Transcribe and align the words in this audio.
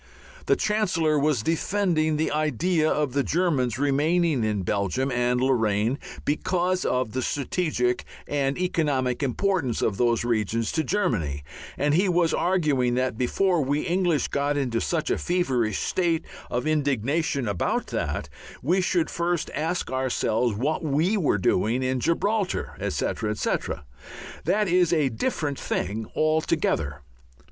The 0.47 0.55
Chancellor 0.55 1.19
was 1.19 1.43
defending 1.43 2.17
the 2.17 2.31
idea 2.31 2.89
of 2.89 3.13
the 3.13 3.21
Germans 3.21 3.77
remaining 3.77 4.43
in 4.43 4.63
Belgium 4.63 5.11
and 5.11 5.39
Lorraine 5.39 5.99
because 6.25 6.85
of 6.85 7.11
the 7.13 7.21
strategic 7.21 8.03
and 8.27 8.57
economic 8.57 9.21
importance 9.21 9.79
of 9.83 9.97
those 9.97 10.23
regions 10.25 10.71
to 10.71 10.83
Germany, 10.83 11.43
and 11.77 11.93
he 11.93 12.09
was 12.09 12.33
arguing 12.33 12.95
that 12.95 13.15
before 13.15 13.63
we 13.63 13.81
English 13.81 14.29
got 14.29 14.57
into 14.57 14.81
such 14.81 15.11
a 15.11 15.19
feverish 15.19 15.77
state 15.77 16.25
of 16.49 16.65
indignation 16.65 17.47
about 17.47 17.85
that, 17.93 18.27
we 18.63 18.81
should 18.81 19.07
first 19.11 19.51
ask 19.53 19.91
ourselves 19.91 20.55
what 20.57 20.83
we 20.83 21.15
were 21.15 21.37
doing 21.37 21.83
in 21.83 21.99
Gibraltar, 21.99 22.75
etc., 22.79 23.29
etc. 23.29 23.85
That 24.45 24.67
is 24.67 24.91
a 24.91 25.09
different 25.09 25.59
thing 25.59 26.07
altogether. 26.15 27.01